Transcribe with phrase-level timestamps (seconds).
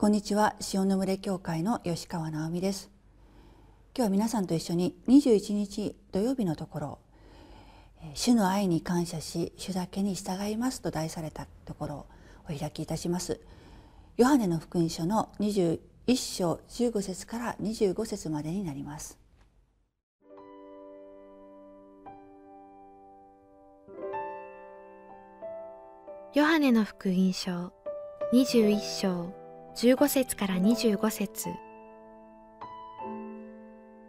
[0.00, 0.54] こんにちは。
[0.72, 2.88] 塩の群れ教会の吉川直美です。
[3.96, 6.98] 今日は皆さんと一緒に21日土曜日のところ
[8.14, 12.06] 主の愛に感謝し主だけに従いますと題されたところを
[12.44, 13.40] お開きいたします。
[14.16, 15.80] ヨハネの福音書の21
[16.14, 19.18] 章15節から25節までになります。
[26.34, 27.72] ヨハネの福音書
[28.32, 29.47] 21章
[29.80, 31.50] 15節から25節。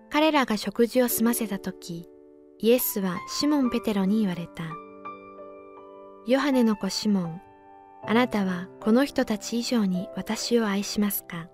[0.10, 2.10] 彼らが食事を済ませた時
[2.58, 4.64] イエスはシモン・ペテロに言われた。
[6.26, 7.42] ヨハネの子シモン
[8.04, 11.50] あなたはこの人たち以上に私を愛しますか？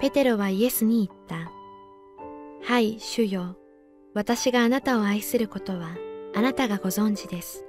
[0.00, 1.52] ペテロはイエスに言った。
[2.64, 3.56] はい主よ。
[4.14, 5.94] 私があなたを愛することは
[6.34, 7.64] あなたがご存知です。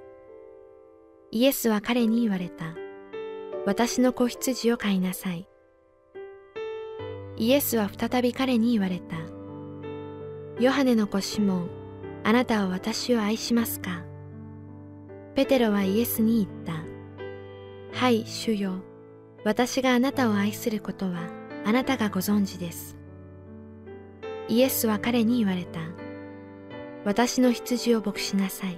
[1.30, 2.74] イエスは彼に言われた。
[3.66, 5.48] 私の子羊を飼いなさい。
[7.38, 9.18] イエスは再び彼に言われた。
[10.60, 11.70] ヨハネの子シモン、
[12.24, 14.04] あなたは私を愛しますか？
[15.36, 16.84] ペテロはイエスに言った。
[17.98, 18.82] はい、主よ。
[19.44, 21.30] 私があなたを愛することは
[21.66, 22.98] あなたがご存知です。
[24.48, 25.80] イエスは彼に言われた。
[27.06, 28.78] 私の羊を牧しなさい。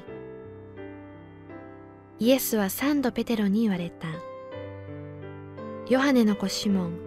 [2.19, 4.07] イエスは三度ペテロに言われた。
[5.89, 6.97] ヨハネの子シモン、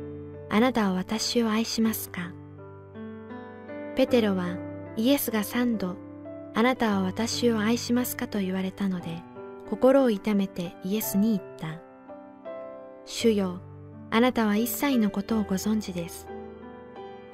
[0.51, 2.33] あなたは私を愛しますか？
[3.97, 4.59] ペテロは
[4.97, 5.97] イエスが三度、
[6.55, 8.29] あなたは私を愛しますか？
[8.29, 9.23] と言われたので、
[9.71, 11.81] 心を痛めてイエスに言った。
[13.07, 13.61] 主よ、
[14.11, 16.27] あなたは一切のことをご存知です。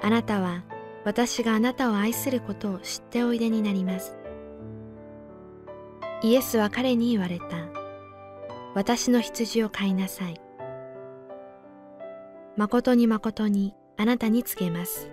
[0.01, 0.63] あなたは
[1.03, 4.17] 私があなたを愛することを知っておいでになります。
[6.23, 7.45] イエスは彼に言われた。
[8.73, 10.39] 私の羊を飼いなさい。
[12.61, 15.09] 誠に誠にあなたに告げます。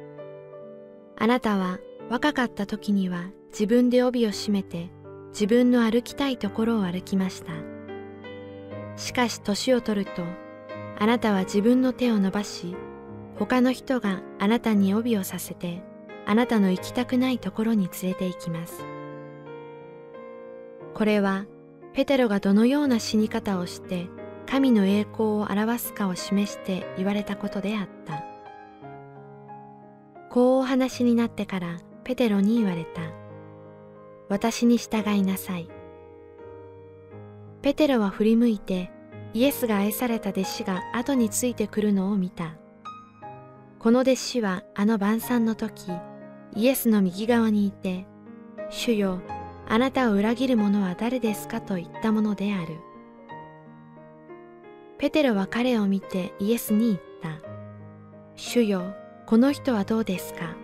[1.17, 1.79] あなたは
[2.11, 4.91] 若かった時には自分で帯を締めて
[5.31, 7.53] 自分の歩きたいところを歩きました。
[8.97, 10.25] しかし年を取ると
[10.99, 12.77] あなたは自分の手を伸ばし
[13.39, 15.83] 他の人があなたに帯をさせて
[16.27, 18.85] あなたの行きたくないところに連れて行きます。
[20.93, 21.47] これは
[21.95, 24.07] ペテロがどのような死に方をして
[24.51, 28.25] 神の栄光を表すかを示して言われたことであった。
[30.31, 33.03] こうお話になってからペテロに言われた。
[34.31, 35.69] 私に従いなさい。
[37.61, 38.91] ペテロは振り向いて
[39.35, 42.55] イエスが愛された弟子が後についてくるのを見た。
[43.79, 45.93] この弟子はあの晩餐の時、
[46.57, 48.07] イエスの右側にいて、
[48.71, 49.21] 主よ、
[49.69, 52.88] あなたを裏切る者は誰ですかと言ったものである。
[54.99, 57.41] ペテロは彼を見てイエスに言った。
[58.35, 60.57] 主よ、この人はどうですか？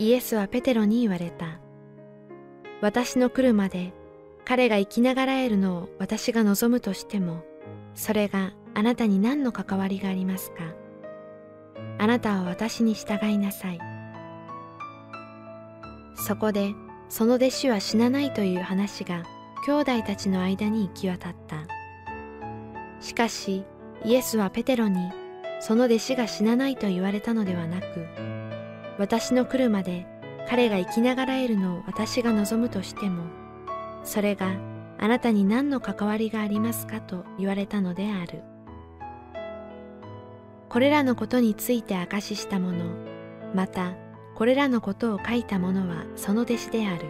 [0.00, 1.60] イエスはペテロに言われた。
[2.80, 3.92] 私の来るまで
[4.44, 7.44] 彼が生きながらえるのを私が望むとしても、
[7.94, 10.74] それがあなたに何の関わりがありますか？
[11.98, 13.78] あなたは私に従いなさい。
[16.16, 16.74] そこで
[17.08, 19.22] その弟子は死なないという話が
[19.64, 21.58] 兄弟たちの間に行き渡った。
[23.00, 23.64] しかし
[24.04, 25.10] イエスはペテロに
[25.60, 28.06] その弟子が死なないと言われたのではなく、
[28.98, 30.06] 私の来るまで
[30.48, 33.24] 彼が生きながらえるのを私が望むとしても、
[34.04, 34.52] それが
[34.98, 38.42] あなたに何の関わりがありますかと言われたのである。
[40.68, 42.84] これらのことについて証しした者、
[43.54, 43.94] また
[44.34, 47.06] これらのことを書いた者はその弟子である。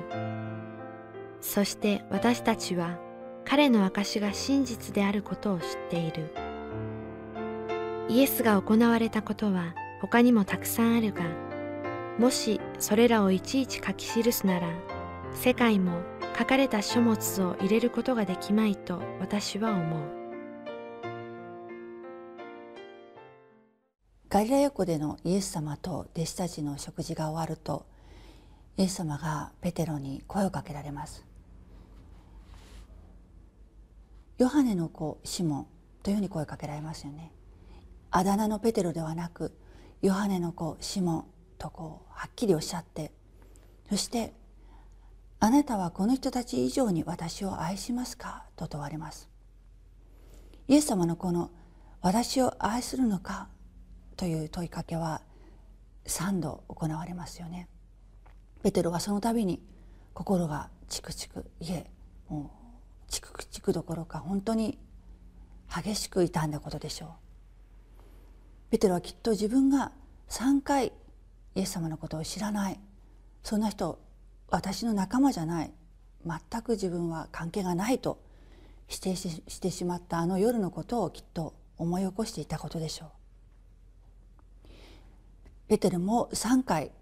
[1.41, 2.99] そして私たちは
[3.49, 6.31] 彼の証が真実であることを知っている。
[8.09, 11.23] イエスが行われたことは他にもたくさんあるが、
[12.19, 14.69] もしそれらをいちいち書き記すなら、
[15.33, 16.03] 世界も
[16.39, 20.17] 書かれた書物を入れることができまいと私は思う。
[24.29, 27.87] ガリラヤ湖でのイエス様と弟子たちの食事が終わると
[28.77, 31.25] イエス様がペテロに声をかけられます
[34.38, 35.67] ヨハネの子シモン
[36.03, 37.33] というふうに声かけられますよね
[38.11, 39.56] あだ名のペテロではなく
[40.03, 41.25] ヨハネの子シモン
[41.59, 43.12] とこうはっきりおっしゃって
[43.88, 44.35] そして
[45.41, 49.29] 「あなたはこの人たち以上に私を愛しますか?」と問われます
[50.69, 51.50] イエス様のこの
[52.03, 53.49] 「私を愛するのか?」
[54.17, 55.23] という問いかけは
[56.05, 57.69] 3度行われますよね
[58.62, 59.62] ペテロはその度に
[60.15, 61.91] 心がチクチクいえ
[62.29, 62.56] もう
[63.08, 64.79] チクチクどころか本当に
[65.75, 67.11] 激しく傷んだことでしょう。
[68.70, 69.93] ペテロはきっと自分が
[70.29, 70.93] 3回
[71.55, 72.81] イエス様のことを知らない。
[73.43, 73.99] そんな人
[74.49, 75.73] 私の仲間じゃない。
[76.26, 78.20] 全く自分は関係がないと
[78.88, 83.11] 否定してしまったあの夜のことをきっと思い起こしていたことでしょう。
[85.69, 86.93] ペテルも3回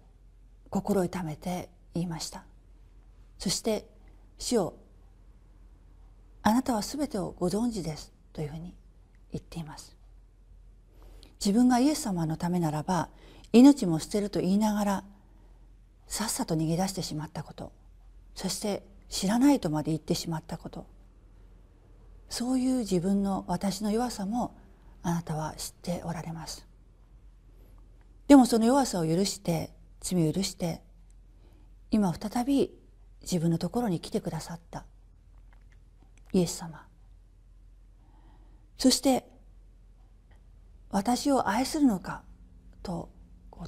[0.69, 2.45] 心を痛めて言いました。
[3.37, 3.87] そして
[4.37, 4.77] 主を
[6.47, 8.75] あなたは全てをご存知ですというふうに
[9.31, 9.97] 言っています。
[11.43, 13.09] 自分がイエス様のためならば
[13.51, 15.03] 命も捨てると言いながら
[16.05, 17.71] さっさと逃げ出してしまったこと
[18.35, 20.85] そして知らないとまで言ってしまったこと
[22.29, 24.55] そういう自分の私の弱さも
[25.01, 26.67] あなたは知っておられます。
[28.27, 30.81] でもその弱さを許して罪を許して
[31.89, 32.71] 今再び
[33.23, 34.85] 自分のところに来てくださった。
[36.33, 36.85] イエス様。
[38.77, 39.25] そして
[40.89, 42.23] 私を愛するのか
[42.83, 43.09] と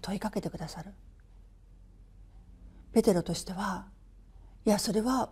[0.01, 0.93] 問いかけてくださる。
[2.93, 3.85] ペテロとしては
[4.65, 5.29] いやそれは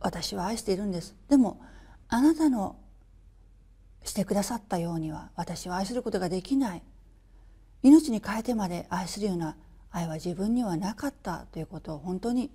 [0.00, 1.14] 私は愛しているんです。
[1.28, 1.60] でも
[2.08, 2.76] あなたの
[4.04, 6.82] してくださったようには私は愛することができない。
[7.82, 9.56] 命に変えてまで愛するような
[9.90, 12.50] 愛は自分にはなかったということを本当に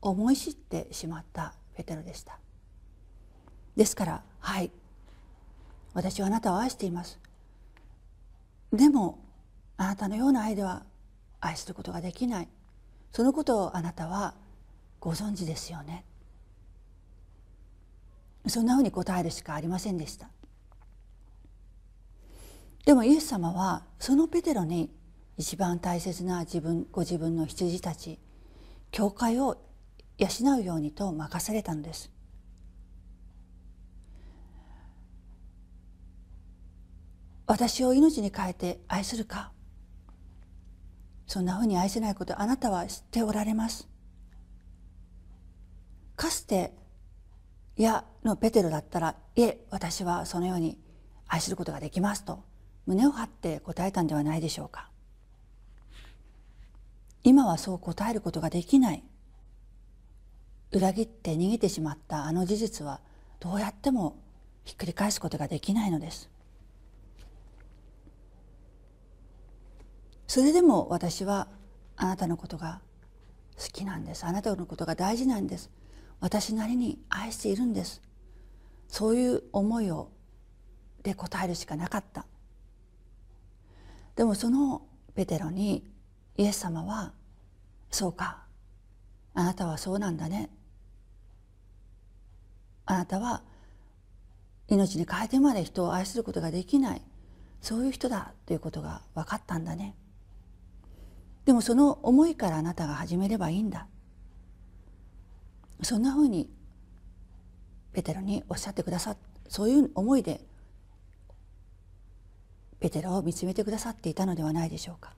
[0.00, 2.38] 思い知ってしまったペテロでした。
[3.76, 4.70] ですからはい。
[5.92, 7.18] 私はあなたを愛しています。
[8.72, 9.18] でも
[9.76, 10.84] あなたのような愛では
[11.40, 12.48] 愛することができない。
[13.12, 14.34] そのことをあなたは
[15.00, 16.04] ご存知ですよね。
[18.46, 20.28] そんなふうに答えるしかありませんでした。
[22.84, 24.90] でもイエス様はそのペテロに
[25.36, 28.18] 一番大切な自分ご自分の羊たち
[28.90, 29.56] 教会を
[30.18, 30.28] 養
[30.60, 32.15] うようにと任されたのです。
[37.46, 39.52] 私を命に変えて愛するか。
[41.26, 43.88] そんなふうに愛せないことあなたは知っておられます。
[46.16, 46.72] かつて
[47.76, 50.78] 「いや」のペテロだったら「いえ私はそのように
[51.26, 52.42] 愛することができます」と
[52.86, 54.90] 胸を張って答えたんではないでしょうか。
[57.22, 59.04] 今はそう答えることができない。
[60.72, 63.00] 裏切って逃げてしまったあの事実は
[63.40, 64.16] どうやっても
[64.64, 66.30] ひっくり返すことができないのです。
[70.36, 71.48] それでも私は
[71.96, 72.82] あなたのことが
[73.56, 74.26] 好きなんです。
[74.26, 75.70] あなたのことが大事なんです。
[76.20, 78.02] 私なりに愛しているんです。
[78.86, 80.10] そういう思いを
[81.02, 82.26] で答えるしかなかった。
[84.14, 84.82] でもその
[85.14, 85.90] ペテロに
[86.36, 87.14] イエス様は
[87.90, 88.44] 「そうか。
[89.32, 90.50] あなたはそうなんだね」
[92.84, 93.42] あなたは
[94.68, 97.00] 命に変えてまで人を愛することができない。
[97.62, 99.96] そういう人だということが分かったんだね。
[101.46, 103.86] でもその思いからあなたが始めればいいんだ。
[105.82, 106.50] そんなふうに
[107.92, 109.16] ペテロにおっしゃってくださ
[109.48, 110.40] そういう思いで
[112.80, 115.14] ペテロを見つめてくださっていたのではないでしょうか。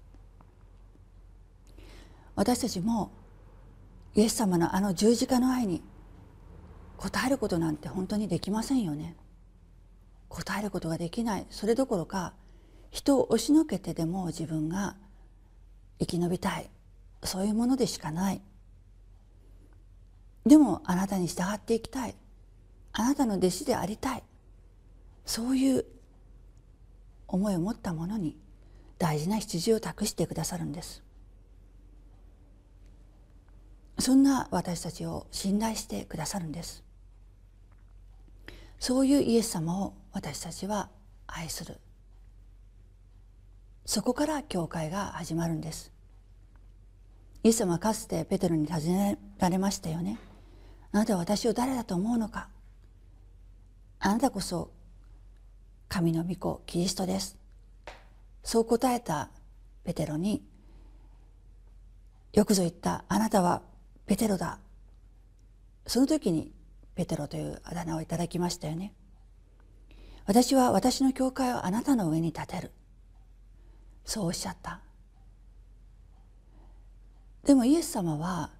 [2.37, 3.11] 私たちも
[4.15, 5.83] イエス様のあの十字架の愛に
[6.99, 9.17] 応えることなんて本当にできませんよね。
[10.29, 11.47] 応えることができない。
[11.49, 12.35] それどころか
[12.91, 14.97] 人を押しのけてでも自分が
[15.99, 16.71] 生き延びたい。
[17.25, 18.41] そういうものでしかない。
[20.47, 22.15] でもあなたに従っていきたい。
[22.93, 24.23] あなたの弟子でありたい。
[25.27, 25.85] そういう
[27.27, 28.37] 思いを持った者に
[28.99, 31.03] 大事な羊を託してくださるんです。
[33.99, 36.83] そんな私たちを信頼してくださるんです。
[38.79, 40.89] そういうイエス様を私たちは
[41.27, 41.79] 愛する。
[43.89, 45.91] そこから教会が始まるんです。
[47.43, 50.19] イエス様はかつてペテロに尋ねられましたよね。
[50.93, 52.49] あなたは私を誰だと思うのか。
[53.99, 54.71] あなたこそ
[55.89, 57.39] 神の御子キリストです。
[58.45, 59.31] そう答えた
[59.85, 60.43] ペテロに
[62.35, 63.63] よくぞ言ったあなたは
[64.05, 64.59] ペテロだ。
[65.87, 66.53] その時に
[66.95, 68.93] ペテロというあだ名をいただきましたよね。
[70.27, 72.71] 私は私の教会をあなたの上に立てる。
[74.09, 74.81] そうおっしゃった。
[77.45, 78.51] でもイエス様は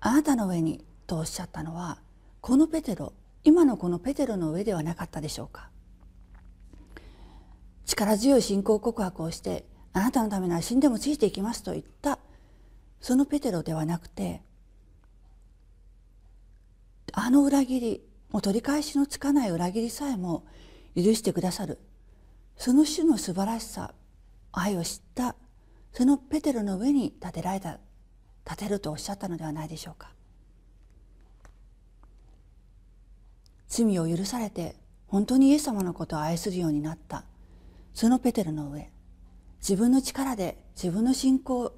[0.00, 1.98] あなたの上にとおっしゃったのは
[2.40, 3.12] このペテロ
[3.44, 5.68] 今のこのペテロの上ではなかったでしょうか。
[7.84, 12.18] 力強い信仰告白をしてあなたのためなら死んでもついていきますと言った
[13.02, 14.40] そのペテロではなくて
[17.12, 18.00] あの裏切り
[18.30, 20.46] もう取り返しのつかない裏切りさえも
[20.96, 21.78] 許してくださる。
[22.60, 23.94] その種の素晴らしさ
[24.52, 25.34] 愛を知った
[25.94, 27.78] そのペテロの上に立てられた
[28.44, 30.12] 立てるとおっしゃったのではないでしょうか。
[33.66, 34.76] 罪を許されて
[35.06, 37.24] 本当にイエス様のことを愛するようになった
[37.94, 38.90] そのペテロの上
[39.60, 41.72] 自分の力で自分の信仰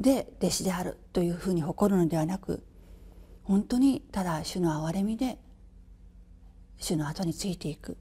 [0.00, 2.64] で弟子であるというふうに誇るのではなく
[3.44, 5.38] 本当にただ主の憐れみで
[6.78, 7.96] 主の後についていく。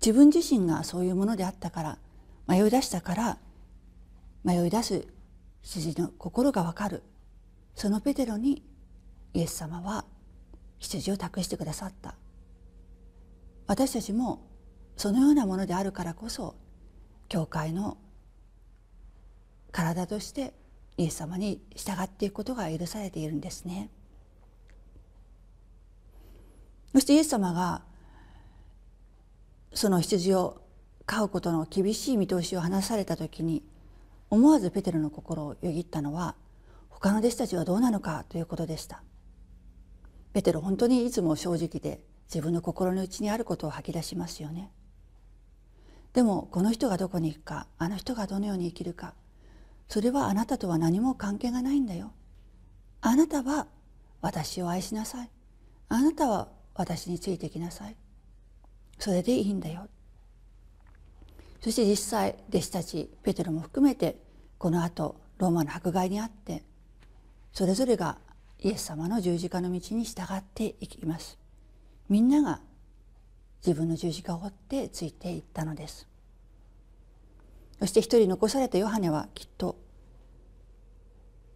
[0.00, 1.98] 自分自身がそういうものであったから
[2.46, 3.38] 迷い出したから
[4.44, 5.06] 迷い出す
[5.62, 7.02] 羊の心がわかる
[7.74, 8.62] そのペテロに
[9.34, 10.04] イエス様は
[10.78, 12.14] 羊を託してくださった
[13.66, 14.48] 私たちも
[14.96, 16.56] そのようなものであるからこそ
[17.28, 17.98] 教会の
[19.70, 20.52] 体として
[20.96, 23.88] イエス様に従っていくことが許されているんですね。
[26.92, 27.82] そしてイエス様が
[29.72, 30.60] その羊を
[31.06, 33.62] 飼うことの厳しい見通しを話された時に
[34.30, 36.34] 思わずペテロの心をよぎったのは
[36.88, 39.02] 他の弟子たちはどうなのかということでした。
[40.32, 44.70] ペテロ本当にいつも正直で自分の心の内にあることを吐き出しますよね。
[46.12, 49.14] でもこの人がどこに行くかあの人がどのように生きるか
[49.88, 52.12] それはあなたとは何も関係がないんだよ。
[53.00, 53.66] あなたは
[54.20, 55.30] 私を愛しなさい。
[55.88, 57.96] あなたは私についてきなさい。
[59.00, 59.88] それでいいんだよ。
[61.60, 64.16] そして実際弟子たちペテロも含めて
[64.58, 66.62] このあとローマの迫害にあって
[67.52, 68.18] それぞれが
[68.60, 71.38] イエス様の十字架の道に従っていきます。
[72.10, 72.60] みんなが
[73.66, 76.06] 自分の十字架を追ってついていったのです。
[77.78, 79.78] そして一人残されたヨハネはきっと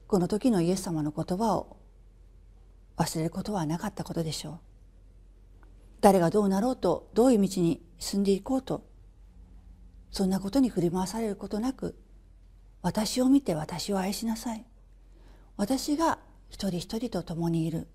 [0.07, 1.77] この時のイエス様の言葉を
[2.97, 4.74] 忘れることはなかったことでしょう。
[6.05, 8.85] 誰がどうなろうとどういう道に進んでいこうと
[10.11, 11.97] そんなことに振り回されることなく
[12.83, 14.67] 私を見て私を愛しなさい。
[15.57, 16.19] 私が
[16.51, 17.89] 一人一人と共にいる。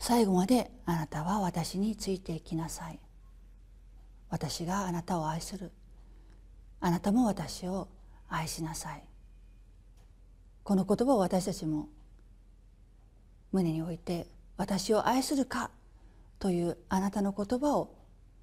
[0.00, 2.98] 最後まであなたは私についていきなさい。
[4.28, 5.70] 私があなたを愛する。
[6.80, 7.86] あなたも私を
[8.28, 9.04] 愛しなさい。
[10.64, 11.88] この言葉を私たちも
[13.52, 15.70] 胸に置いて私を愛するか
[16.42, 17.94] というあなたの言葉を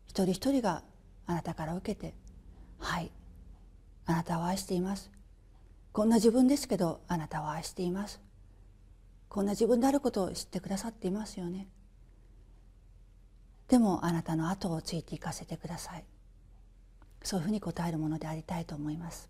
[0.08, 0.84] 一人一人が
[1.25, 2.15] あなたから受けて
[2.79, 3.12] 「はい
[4.06, 5.12] あなたを愛しています」
[5.91, 8.22] こんな自分ですけどあなたを愛しています。
[9.27, 11.68] こんな自分であることを知ってくださっていますよね。
[13.68, 16.06] でもあなたの後をついていかせてください。
[17.22, 19.29] そういうふうに答えるものでありたいと思います。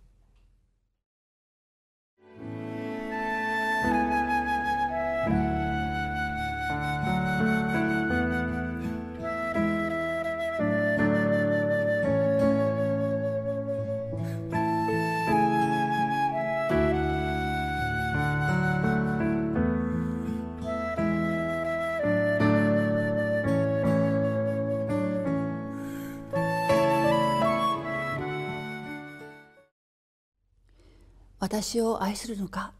[31.39, 32.73] 私を愛するのか？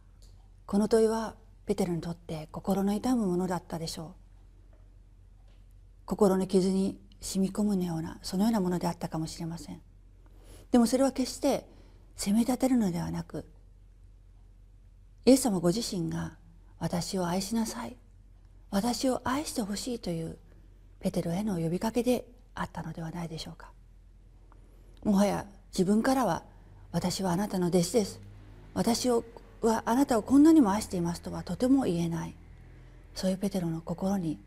[0.66, 1.36] この問いは
[1.66, 4.76] ペテロにとって心の痛むものだったでしょう。
[6.06, 9.82] 心の傷に染み込むようなそのようなものであったかもしれません。
[10.72, 11.66] でもそれは決して
[12.18, 13.46] 責め立てるのではなく
[15.26, 16.34] イエス様ご自身が
[16.80, 17.96] 私を愛しなさい
[18.72, 20.38] 私を愛してほしいという
[21.00, 22.26] ペテロへの呼びかけで
[22.56, 23.72] あったのではないでしょうか。
[25.04, 26.44] もはや自分からは
[26.92, 28.29] 私はあなたの弟子です。
[28.80, 29.26] 私を
[29.62, 32.36] はあなたをこんなにも愛していますとはとても言えない。
[33.14, 34.40] そういうペテロの心に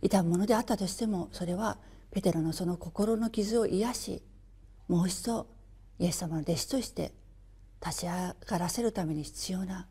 [0.00, 1.78] 痛むものであったとしてもそれは
[2.10, 4.22] ペテロのその心の傷を癒し
[4.88, 5.46] もう一度
[6.00, 7.12] イエス様の弟子として
[7.80, 9.86] 立ち上がらせるために必要な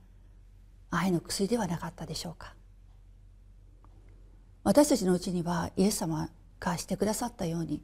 [0.89, 2.53] 愛の薬ではなかったでしょうか。
[4.65, 7.81] 私たちのうちにはイエス様がしてくださったように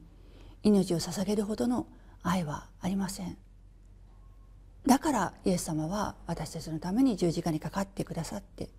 [0.62, 1.86] 命を捧げるほどの
[2.22, 3.38] 愛はありません。
[4.88, 8.70] だからイエス様は私たちのために十字架にかかってくださって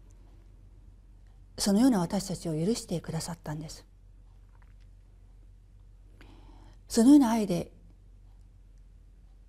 [1.59, 3.85] そのような私たちを許してくださったんです。
[6.87, 7.71] そのような愛で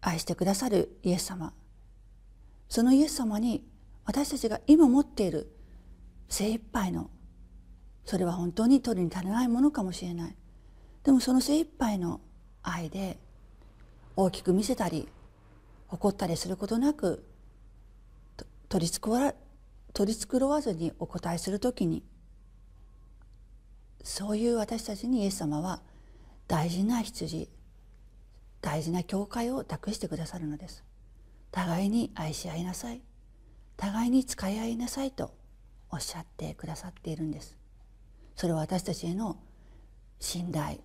[0.02, 1.54] 愛してくださるイエス様。
[2.68, 3.64] そのイエス様に
[4.04, 5.50] 私たちが今持っている
[6.28, 7.08] 精一杯の
[8.04, 10.36] それは本当に取るに足りないものかもしれない。
[11.04, 12.20] でもその精一杯の
[12.62, 13.18] 愛で
[14.14, 15.08] 大きく見せたり
[15.90, 17.24] 怒ったりすることなく
[18.68, 19.34] 取り繕わ
[19.92, 22.04] 取り繕わずにお答えするときに
[24.02, 25.82] そういう私たちにイエス様は
[26.46, 27.50] 大事な羊
[28.60, 30.84] 大事な教会を託してくださるのです。
[31.50, 33.00] 互いに愛し合いなさい。
[33.76, 35.34] 互いに使い合いなさいと
[35.90, 37.56] おっしゃってくださっているんです。
[38.36, 39.38] それは私たちへの
[40.18, 40.80] 信頼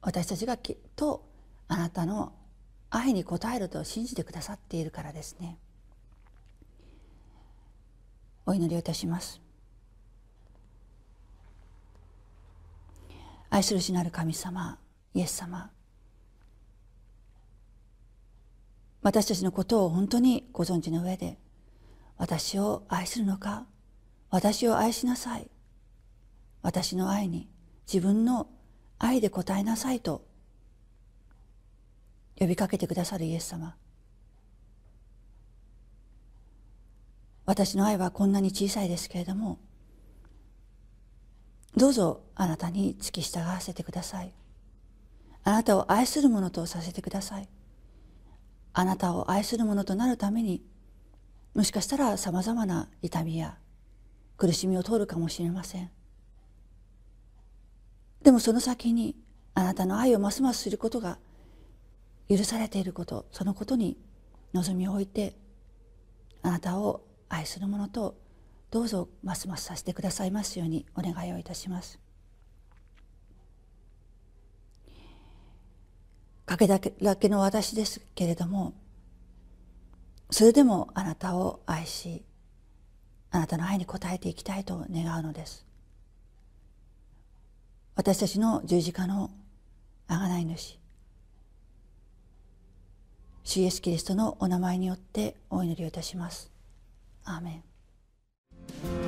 [0.00, 1.28] 私たちがきっと
[1.66, 2.32] あなたの
[2.90, 5.58] 愛に応えると信じてくださっているからですね。
[8.46, 9.40] お祈りをいたします。
[13.50, 14.78] 愛する主なる神様
[15.14, 15.70] イエス様
[19.02, 21.38] 私たちのことを本当にご存知の上で
[22.18, 23.64] 私を愛するのか
[24.30, 25.50] 私を愛しなさい
[26.62, 27.48] 私の愛に
[27.90, 28.48] 自分の
[28.98, 30.26] 愛で答えなさいと
[32.38, 33.74] 呼びかけてくださるイエス様。
[37.46, 39.58] 私の愛はこんなに小さいですけれども
[41.76, 44.32] どうぞあなたに付き従わせてください。
[45.44, 47.48] あなたを愛するものとさせてください。
[48.74, 50.62] あなたを愛するものとなるために
[51.54, 53.56] もしかしたらさまざまな痛みや
[54.36, 55.90] 苦しみを通るかもしれません。
[58.22, 59.16] でもその先に
[59.54, 61.18] あなたの愛をますますすることが
[62.28, 63.96] 許されていることそのことに
[64.52, 65.34] 望みを置いて
[66.42, 68.16] あなたを愛する者と
[68.70, 71.98] どうぞますますさせてくださいますようにお願いをいたします。
[76.48, 78.72] かけだけの私ですけれども
[80.30, 82.24] それでもあなたを愛し
[83.30, 85.66] あなたの愛に応えていきたいと願うのです
[87.96, 89.30] 私たちの十字架の
[90.08, 90.78] 贖い主
[93.48, 96.52] 主イエスキリストのお名前によってお祈りをいたします。
[97.24, 99.07] アーメン